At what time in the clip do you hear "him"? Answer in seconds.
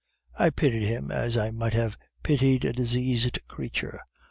0.81-1.11